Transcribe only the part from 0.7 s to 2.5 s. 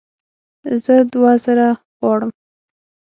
زه دوه زره غواړم